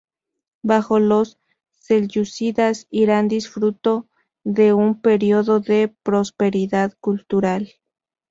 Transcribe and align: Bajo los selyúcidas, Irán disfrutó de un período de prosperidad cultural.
Bajo 0.63 0.97
los 0.99 1.37
selyúcidas, 1.77 2.87
Irán 2.89 3.27
disfrutó 3.27 4.07
de 4.43 4.73
un 4.73 4.99
período 4.99 5.59
de 5.59 5.95
prosperidad 6.01 6.97
cultural. 6.99 7.73